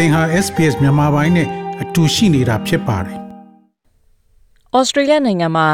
[0.00, 1.48] သင်ဟာ SPS မြန်မာပိုင်းနဲ့
[1.82, 3.18] အတူရှိနေတာဖြစ်ပါတယ်။။
[4.76, 5.68] ဩစတြေးလျနိုင်ငံမှာ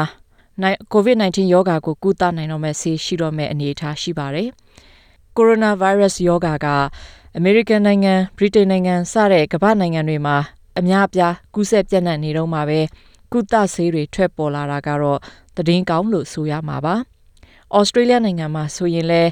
[0.93, 4.47] COVID-19 ရောဂါကိုကုသနိုင်တော့မဲ့ဆေးရှိတော့မဲ့အနေအထားရှိပါတယ်။
[5.35, 6.67] ကိုရိုနာဗိုင်းရပ်စ်ရောဂါက
[7.37, 10.37] အမေရိကန်နိုင်ငံ၊ဗြိတိန်နိုင်ငံစတဲ့ကမ္ဘာနိုင်ငံတွေမှာ
[10.79, 12.79] အများအပြားကူးစက်ပြန့်နှံ့နေတော့မှာပဲ
[13.31, 15.19] ကုသဆေးတွေထွက်ပေါ်လာတာကတော့
[15.55, 16.95] သတင်းကောင်းလို့ဆိုရမှာပါ။
[17.77, 19.31] ဩစတြေးလျနိုင်ငံမှာဆိုရင်လည်း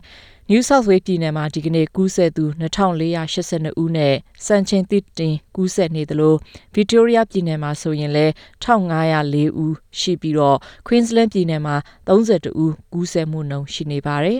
[0.50, 6.36] New South Wales ပြည်နယ်မှာဒီကနေ့ကူးစက်သူ2482ဦးနဲ့စံချိန်သစ်တင်ကူးစက်နေသလို
[6.76, 8.31] Victoria ပြည်နယ်မှာဆိုရင်လည်း
[8.64, 11.76] 1504ဦးရှိပြီးတော့ Queensland ပြည်နယ်မှာ
[12.08, 14.40] 32ဦးကူးစက်မှုနှုန်းရှိနေပါတယ်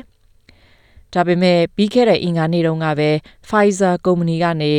[1.14, 3.10] ။ဒါပေမဲ့ပြီးခဲ့တဲ့အင်္ဂါနေ့တုန်းကပဲ
[3.48, 4.74] Pfizer ကုမ္ပဏီကနေ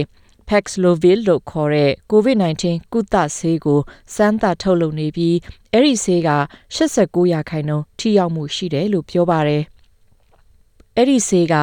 [0.49, 3.81] Paxlovid လို့ခေါ်တဲ့ COVID-19 ကုသဆေးကို
[4.15, 5.37] စမ်းသပ်ထုတ်လုပ်နေပြီး
[5.73, 6.31] အဲ့ဒီဆေးက
[6.77, 9.65] 89ရာခိုင်နှုန်းထိရောက်မှုရှိတယ်လို့ပြောပါတယ်။
[10.97, 11.57] အဲ့ဒီဆေးက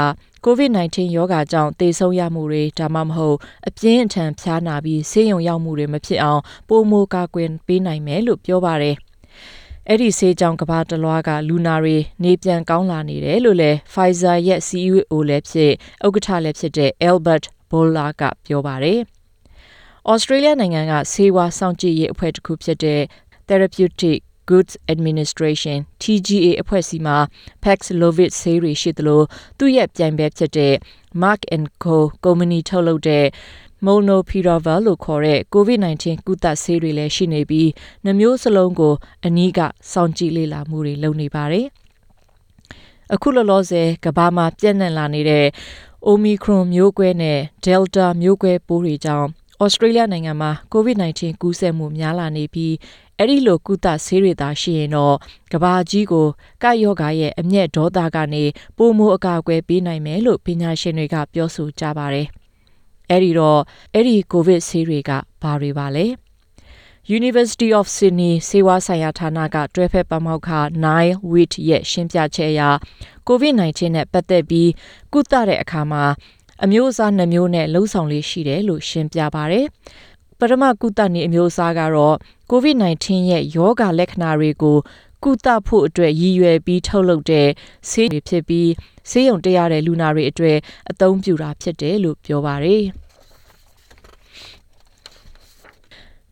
[0.46, 8.96] COVID-19 ရောဂါကြောင့်သေဆုံးရမှုတွေဒါမှမဟုတ်အပြင်းအထန်ဖျားနာပြီးဆေးရုံရောက်မှုတွေမဖြစ်အောင်ပိုမိုကာကွယ်ပေးနိုင်မယ်လို့ပြောပါတယ်။
[9.88, 15.72] အဲ့ဒီဆေးကြောင့်ကဘာတလွားကလူနာတွေနေပြန်ကောင်းလာနေတယ်လို့လည်း Pfizer ရဲ့ CEO လည်းဖြစ်
[16.06, 19.00] ဥက္ကဋ္ဌလည်းဖြစ်တဲ့ Albert Bourla ကပြောပါတယ်။
[20.12, 23.02] Australia နိုင်ငံကဆေးဝါးစောင့်ကြည့်ရေးအဖွဲ့တစ်ခုဖြစ်တဲ့
[23.48, 27.18] Therapeutic Goods Administration TGA အဖွဲ့စီမှာ
[27.64, 29.22] Paxlovid ဆေးတွေရှိသလို
[29.58, 30.74] သူ့ရဲ့ပြိုင်ဘက်ဖြစ်တဲ့
[31.22, 31.42] Merck
[31.84, 33.26] Co ကုမ္ပဏီထုတ်လုပ်တဲ့
[33.86, 37.70] Molnupiravir လို့ခေါ်တဲ့ COVID-19 ကုသဆေးတွေလည်းရှိနေပြီး
[38.04, 38.94] နှမျိုးစလုံးကို
[39.26, 39.60] အနီးက
[39.92, 41.68] စောင့်ကြည့်လေ့လာမှုတွေလုပ်နေပါတယ်။
[43.14, 45.46] အခုလောလောဆယ်ကဘာမှာပြန့်နှံ့လာနေတဲ့
[46.08, 49.30] Omicron မျိုးကွဲနဲ့ Delta မျိုးကွဲပိုးတွေကြောင့်
[49.64, 52.74] ဩစတြေးလျနိုင်ငံမှာ COVID-19 ကူးစက်မှုများလာနေပြီး
[53.18, 55.16] အဲ့ဒီလိုကုသဆေးတွေသာရှိရင်တော့
[55.52, 56.28] ကဘာကြီးကို
[56.64, 58.44] ကာယောဂါရဲ့အမျက်ဒေါသကနေ
[58.78, 62.28] ပုံမအကာအကွယ်ပေးနိုင်မယ်လို့ပညာရှင်တွေကပြောဆိုကြပါတယ်။
[63.10, 63.62] အဲ့ဒီတော့
[63.94, 66.06] အဲ့ဒီကိုဗစ်ဆေးတွေကဘာတွေပါလဲ။
[67.18, 70.50] University of Sydney ဆေးဝါးဆိုင်ရာဌာနကတွဲဖက်ပမောက္ခ
[70.86, 72.62] Nile Wheat ရဲ့ရှင်းပြချက်အရ
[73.28, 74.70] COVID-19 နဲ့ပတ်သက်ပြီး
[75.14, 76.04] ကုသတဲ့အခါမှာ
[76.64, 79.66] အမျိုးအစားနှမျိုးနဲ့လှုံ့ဆော်လေးရှိတယ်လို့ရှင်းပြပါတယ်။
[80.40, 82.16] ပထမကုသနည်းအမျိုးအစားကတော့
[82.52, 84.78] COVID-19 ရဲ့ယောဂလက္ခဏာတွေကို
[85.24, 87.48] ကုသဖို့အတွက်ရည်ရွယ်ပြီးထုတ်လုပ်တဲ့
[87.90, 88.70] ဆေးတွေဖြစ်ပြီး
[89.10, 90.58] ဆေးရုံတက်ရတဲ့လူနာတွေအတွက်
[90.92, 92.84] အသုံးပြုတာဖြစ်တယ်လို့ပြောပါတယ်။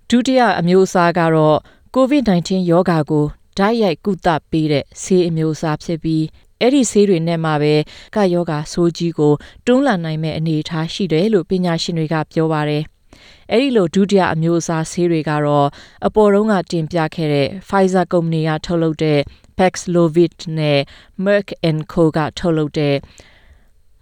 [0.10, 1.58] ဒုတိယအမျိုးအစားကတော့
[1.96, 3.26] COVID-19 ယောဂါကို
[3.58, 6.24] ဓာတ်ရိုက်ကုသပေးတဲ့ဆေးအမျိုးအစားဖြစ်ပြီး
[6.62, 7.74] အဲ့ဒီဆေးတွေနဲ့မှပဲ
[8.16, 9.34] ကယောဂါဆိုးကြီးကို
[9.66, 12.84] တွန်းလှန်နိုင်မဲ့အနေအထားရှိတယ်လို့ပညာရှင်တွေကပြောပါတယ်။
[13.52, 15.68] အဲ့ဒီလိုဒုတိယအမျိုးအစားဆေးတွေကတော့
[16.08, 19.20] အပေါ်တုန်းကတင်ပြခဲ့တဲ့ Pfizer ကုမ္ပဏီကထုတ်လုပ်တဲ့
[19.58, 20.80] Paxlovid နဲ့
[21.26, 21.48] Merck
[21.94, 22.96] Co ကထုတ်လုပ်တဲ့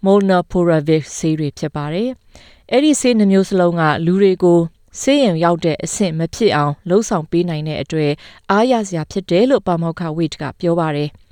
[0.04, 2.08] Molnupiravir ဆေးတွေဖြစ်ပါတယ်။
[2.72, 4.60] အဲ့ဒီဆေးနှမျိုးစလုံးကလူတွေကို
[5.00, 8.12] ဆေးရုံရောက်တဲ့အဆင့်မဖြစ်အောင်လှုံ့ဆော်ပေးနိုင်တဲ့အတွက်
[8.50, 11.10] အားရစရာဖြစ်တယ်လို့ပါမောက္ခဝိတ်ကပြောပါတယ်။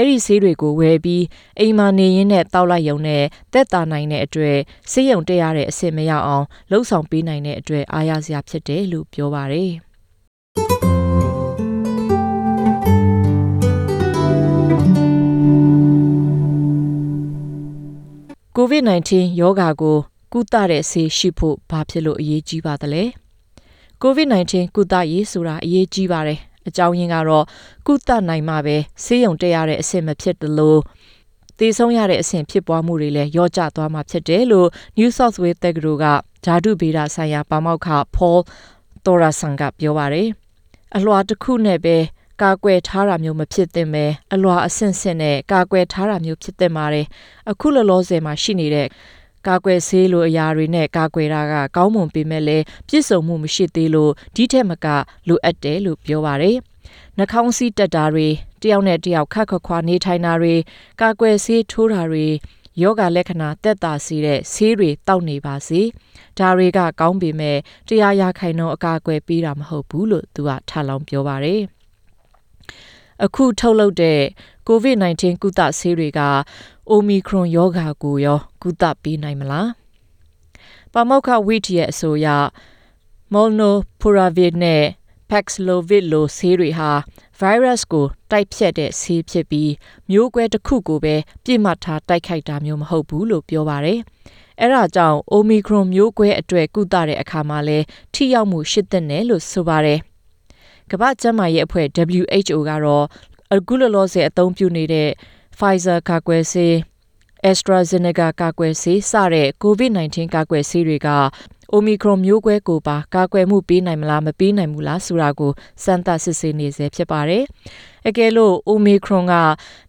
[0.00, 1.24] အဲ့ဒီဆေးတွေကိုဝယ်ပြီး
[1.58, 3.22] အိမ်မှာနေရင်းနဲ့တောက်လိုက်ရုံနဲ့
[3.52, 4.56] တက်တာနိုင်တဲ့အတွက်
[4.90, 9.72] ဆေးရုံတက်ရတဲ့အဆင့်မရောက်အောင်လှုံ့ဆော်ပေးနိုင်တဲ့အတွက်အားရစရာဖြစ်တယ်လို့ပြောပါတယ်။
[18.56, 19.96] COVID-19 ယောဂါကို
[20.32, 23.04] ကုသတဲ့ဆေးရှိဖို့ဘာဖြစ်လို့အရေးကြီးပါသလဲ
[24.02, 27.44] COVID-19 ကုသရေးဆိုတာအရေးကြီးပါတယ် အကြောင်းရင်းကတော့
[27.86, 30.76] ကုသနိုင်မှပဲဆေးရုံတက်ရတဲ့အဆင့်မဖြစ်သလို
[31.58, 34.68] သေဆုံးရတဲ့အဆင့်ဖြစ်ပွားမှုတွေလည်းရောကျသွားမှာဖြစ်တယ်လို့
[34.98, 36.06] New South Wales တက္ကသိုလ်က
[36.44, 38.38] ဓာတုဗေဒဆိုင်ရာပါမောက္ခ Paul
[39.04, 40.28] Thorasan ကပြောပါတယ်။
[40.96, 41.96] အလွှာတစ်ခုနဲ့ပဲ
[42.42, 44.04] ကာကွယ်ထားတာမျိုးမဖြစ်သင့်ပဲ
[44.34, 47.06] အလွှာအဆင့်ဆင့်နဲ့ကာကွယ်ထားတာမျိုးဖြစ်သင့်ပါတယ်။
[47.50, 48.88] အခုလောလောဆယ်မှာရှိနေတဲ့
[49.46, 54.86] ကာကွယ်ဆေးလိုအရာတွေနဲ့ကာကွယ်တာကကောင်းမွန်ပေမဲ့လည်းပြည့်စုံမှုမရှိသေးလို့ဒီထက်မက
[55.28, 56.56] လိုအပ်တယ်လို့ပြောပါတယ်။
[57.16, 58.28] နှာခေါင်းစည်းတက်တာတွေ
[58.62, 60.54] တယောက်နဲ့တယောက်ခက်ခခွာနေထိုင်တာတွေ
[61.00, 62.26] ကာကွယ်ဆေးထိုးတာတွေ
[62.82, 65.80] ယောဂလက္ခဏာတက်တာစီတဲ့ဆေးတွေတောက်နေပါစေ
[66.38, 67.58] ဒါတွေကကောင်းပေမဲ့
[67.88, 71.60] တရားရခိုင်နှုန်းအကာအကွယ်ပေးတာမဟုတ်ဘူးလို့သူကထပ်လောင်းပြောပါတယ်
[73.24, 74.20] အခုထုတ်လုပ်တဲ့
[74.68, 76.20] COVID-19 ကုသဆေးတွေက
[76.90, 79.68] Omicron ရောဂါကိုရော ကုသပေးနိုင်မလား
[80.92, 82.28] ပါမောက္ခဝိတရဲ့အဆိုအရ
[83.32, 84.84] Molnupiravir နဲ့
[85.30, 86.90] Paxlovid လိုဆေးတွေဟာ
[87.40, 89.72] virus ကိုတိုက်ဖြတ်တဲ့ဆေးဖြစ်ပြီး
[90.10, 91.14] မျိုးကွဲတစ်ခုကိုပဲ
[91.44, 93.98] ပြစ်မှတ်ထားတိုက်ခိုက်တာမျိုးမဟုတ်ဘူးလို့ပြောပါတယ်။
[94.60, 97.78] အဲဒါကြောင့် Omicron မျိုးကွဲအတွက်ကုသတဲ့အခါမှာလဲ
[98.14, 100.00] ထိရောက်မှုရှိတဲ့နယ်လို့ဆိုပါတယ်။
[100.90, 101.86] ကမ္ဘာ့ကျန်းမာရေးအဖွဲ့
[102.18, 103.04] WHO ကတော့
[103.54, 105.08] အခုလောလောဆယ်အသုံးပြုနေတဲ့
[105.58, 106.74] Pfizer ကာကွယ်ဆေး
[107.50, 111.10] AstraZeneca ကာကွယ်ဆေးစတဲ့ COVID-19 ကာကွယ်ဆေးတွေက
[111.74, 115.52] Omicron မျိုးကွဲကိုပါကာကွယ်မှုပေးနိုင်မလားမပေးနိုင်ဘူးလားဆိုတာကို
[115.84, 117.44] စမ်းသပ်စစ်ဆေးနေစေဖြစ်ပါတယ်။
[118.08, 119.34] အကယ်လို့ Omicron က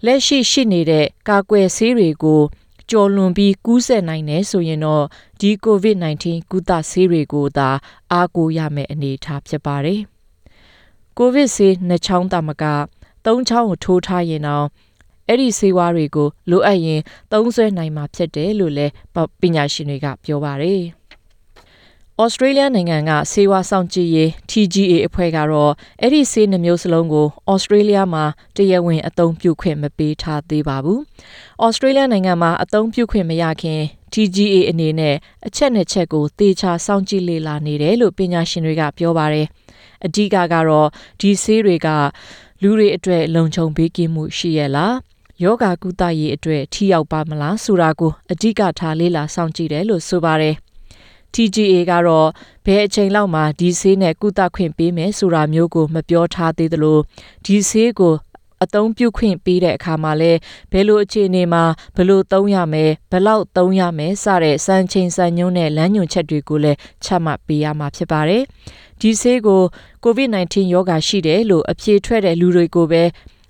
[0.06, 2.42] လက်ရှိရှိနေတဲ့ကာကွယ်ဆေးတွေကို
[2.90, 5.06] ကျော်လွန်ပြီးကူးစက်နိုင်တယ်ဆိုရင်တော့
[5.40, 7.70] ဒီ COVID-19 ကုသဆေးတွေကိုသာ
[8.12, 10.02] အားကိုးရမယ့်အနေအထားဖြစ်ပါတယ်။
[11.18, 12.64] COVID ဆေးနှစ်ချောင်းတာမက
[13.26, 14.66] သုံးချောင်းကိုထိုးထားရင်တော့
[15.28, 18.92] အဲ့ဒီဆေးဝါးတွေကိုလိုအပ်ရင်သုံးစွဲနိုင်မှာဖြစ်တယ်လို့လည်း
[19.42, 20.82] ပညာရှင်တွေကပြောပါတယ်။
[22.22, 28.24] ဩစတြေးလျနိုင်ငံကဆေးဝါးဆောင်ကြည့်ရေး TGA အဖွဲ့ကတော့အဲ့ဒီဆေးနှမျိုးစလုံးကိုဩစတြေးလျမှာ
[28.56, 31.00] တရားဝင်အသုံးပြုခွင့်မပေးထားသေးပါဘူး။
[31.64, 33.82] ဩစတြေးလျနိုင်ငံမှာအသုံးပြုခွင့်မရခင်
[34.14, 35.16] TGA အနေနဲ့
[35.48, 39.48] အချက်နှစ်ချက်ကိုသေချာစောင့်ကြည့်လေ့လာနေတယ်လို့ပညာရှင်တွေကပြောပါတယ်။
[40.06, 40.88] အဓိကကတော့
[41.20, 41.88] ဒီဆေးတွေက
[42.62, 44.96] လူတွေအတွက်လုံခြုံပေးကင်းမှုရှိရလား
[45.44, 50.56] ယောဂကုသရေးအတွက်ထိရောက်ပါမလားဆိုတာကိုအဓိကထားလေ့လာစောင့်ကြည့်တယ်လို့ဆိုပါတယ်။
[51.34, 52.30] TGA ကတော့
[52.66, 57.00] ဘယ်အချိန်လောက်မှဒီဆေးနဲ့ကုသခွင့်ပေးမယ်ဆိုတာမျိုးကို မပြောထားသေးသလို
[57.46, 58.16] ဒီဆေးကို
[58.64, 60.32] အသုံးပြုခွင့်ပေးတဲ့အခါမှာလဲ
[60.72, 61.64] ဘယ်လိုအခြေအနေမှာ
[61.96, 68.44] ဘယ်လိုသုံးရမယ်ဘယ်လောက်သုံးရမယ်စတဲ့စံချိန်စံညွှန်းနဲ့လမ်းညွှန်ချက်တွေကိုလည်းချမှတ်ပေးရမှာဖြစ်ပါတယ်
[69.02, 69.62] ဒီဆေးကို
[70.04, 73.04] COVID-19 ရောဂါရှိတယ်လို့အဖြေထွက်တဲ့လူတွေကိုပဲ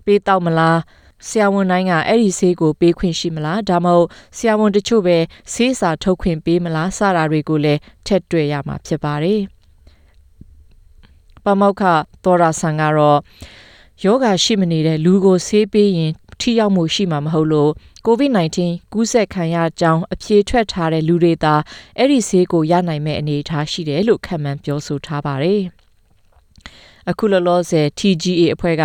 [0.06, 0.80] ပေးတော့မလား
[1.28, 5.18] ဆရာဝန်တိုင်းကအဲ့ဒီဆေးကိုပေးခွင့်ရှိမလားဒါမှမဟုတ်ဆရာဝန်တချို့ပဲ
[5.54, 9.42] ဆေးစာထုတ်ခွင့်ပေးမလားစတာတွေကိုလည်းထက်တွေ့ရမှာဖြစ်ပါတယ်
[11.44, 11.82] ပမောက္ခ
[12.24, 13.20] သောရဆန်ကတော့
[14.04, 16.12] ယောဂရှိမနေတဲ့လူကိုဆေးပေးရင်
[16.42, 17.72] ထိရောက်မှုရှိမှာမဟုတ်လို့
[18.08, 18.58] COVID-19
[18.94, 21.54] ကူးစက်ခံရကြောင်းအဖြေထွက်ထားတဲ့လူတွေသာ
[21.98, 25.62] အဲ့ဒီဆေးကိုရနိုင်မဲ့အနေအထားရှိတယ်လို့ခံမှန်းပြောဆိုထားပါတယ်။
[27.10, 28.84] အခုလောလောဆယ် TGA အဖွဲ့က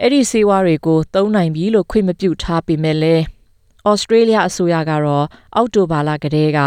[0.00, 3.22] အဲ့ဒီဆေးဝါးတွေကိုသုံးနိုင်ပြီလို့ခွင့်မပြုထားပေမဲ့လည်း
[3.90, 5.26] ဩစတြေးလျအစိုးရကတော့
[5.56, 6.60] အောက်တိုဘာလကတည်းက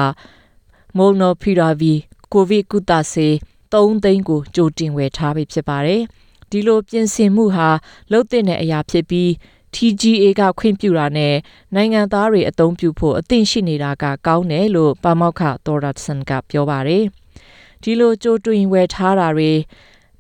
[0.98, 2.00] Molnupiravir
[2.34, 3.34] ကိုဗစ်ကုသဆေး
[3.74, 6.02] 3သိန်းကိုကြိုတင်ဝယ်ထားပြီးဖြစ်ပါတယ်။
[6.50, 7.70] ဒီလိုပြင်ဆင်မှုဟာ
[8.12, 9.32] လှုပ်တဲ့အရာဖြစ်ပြီး
[9.76, 11.36] TGA ကခွင့်ပြုတာနဲ့
[11.76, 17.04] နိုင်ငံသားတွေအသုံးပြုဖို့အသင့်ရှိနေတာကကောင်းတယ်လို့ပါမောက္ခသောရတ်ဆန်ကပြောပါတယ်။
[17.84, 19.52] ဒီလိုကြိုတွင်ဝယ်ထားတာတွေ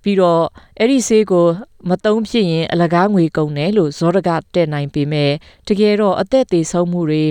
[0.04, 0.44] ပြီးတော့
[0.80, 1.48] အဲ့ဒီဆေးကို
[1.90, 5.32] မတုံးဖြစ်ရင်အလကားငွေကုန်တယ်လို့ဇောရကတက်နိုင်ပေမဲ့
[5.68, 7.24] တကယ်တော့အသက်သေးဆုံးမှုတွေ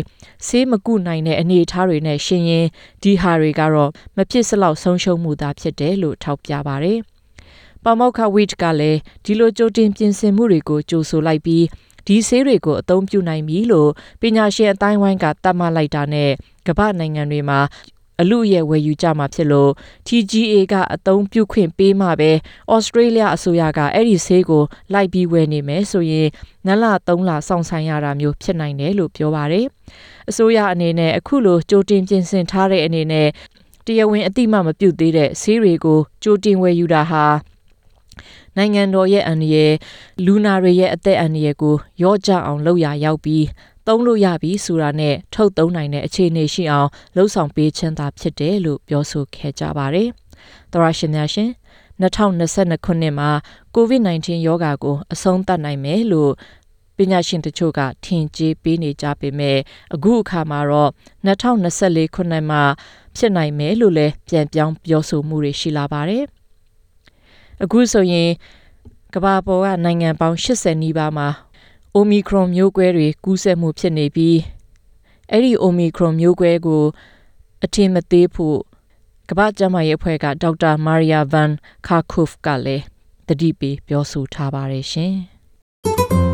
[0.47, 2.67] ဆေးမကုနိုင်တဲ့အနေအထားတွေနဲ့ရှင်ရင်
[3.03, 6.99] ဒီဟာတွေကတော့မဖြစ်စလောက်ဆုံးရှုံးမှုသာဖြစ်တယ်လို့ထောက်ပြပါတယ်။
[7.85, 11.65] ပမောက္ခဝိတ်ကလည်းဒီလိုကြိုတင်ပြင်ဆင်မှုတွေကိုကြိုဆိုလိုက်ပြီး
[12.07, 13.91] ဒီဆေးတွေကိုအသုံးပြုနိုင်ပြီလို့
[14.21, 16.31] ပညာရှင်အတိုင်းဝိုင်းကသတ်မှတ်လိုက်တာနဲ့
[16.67, 17.61] ကမ္ဘာနိုင်ငံတွေမှာ
[18.21, 19.71] အလူရဲ့ဝယ်ယူကြမှာဖြစ်လို့
[20.07, 22.31] TGA ကအသုံးပြုခွင့်ပေးမှပဲ
[22.73, 24.63] ဩစတြေးလျအစိုးရကအဲ့ဒီဆေးကို
[24.93, 26.29] လိုက်ပြီးဝယ်နေမယ်ဆိုရင်
[26.67, 29.67] နလ3လစောင့်ဆိုင်ရတာမျိုးဖြစ်နိုင်တယ်လို့ပြောပါတယ်။
[30.31, 33.29] အစိုးရအနေနဲ့အခုလိုကြိုတင်ပြင်ဆင်ထားတဲ့အနေနဲ့
[33.87, 37.25] တရားဝင်အတိမမပြုတ်သေးတဲ့ဆေးတွေကိုကြိုတင်ဝယ်ယူတာဟာ
[38.57, 39.75] နိုင်ငံတော်ရဲ့အန္တရာယ်
[40.25, 43.45] လူနာတွေရဲ့အသက်အန္တရာယ်ကိုရော့ကျအောင်လုပ်ရရောက်ပြီး
[43.87, 50.09] သုံးလို့ရပြီဆိုတာနဲ့ထုတ်သုံးနိုင်တဲ့အခြေအနေရှိအောင်လှုံ့ဆော်ပေးခြင်းသာဖြစ်တယ်လို့ပြောဆိုခဲ့ကြပါတယ်။
[50.73, 51.51] သရရှင်များရှင်
[52.01, 53.31] 2022ခုနှစ်မှာ
[53.77, 56.33] COVID-19 ရောဂါကိုအဆုံးသတ်နိုင်မယ်လို့
[56.97, 59.59] ပညာရှင်တချို့ကထင်ကြေးပေးနေကြပေမဲ့
[59.95, 60.91] အခုအခါမှာတော့
[61.27, 62.63] 2024ခုနှစ်မှာ
[63.17, 66.25] ဖြစ်နိုင်မယ်လို့လည်းပြန်ပြောင်းပြောဆိုမှုတွေရှိလာပါတယ်။
[67.63, 68.31] အခုဆိုရင်
[69.15, 71.29] ကမ္ဘာပေါ်ကနိုင်ငံပေါင်း80နီးပါးမှာ
[71.97, 74.39] Omicron မျိုးကွဲတွေကူးစက်မှုဖြစ်နေပြီး
[75.31, 76.83] အဲ့ဒီ Omicron မျိုးကွဲကို
[77.65, 78.59] အထင်မသေးဖို့
[79.29, 81.51] ကမ္ဘာ့ကျန်းမာရေးအဖွဲ့ကဒေါက်တာမာရီယာဗန်
[81.87, 82.85] ခါခုဖ်ကလည်း
[83.29, 85.15] တတိပေးပြောဆိုထားပါတယ်ရှင်။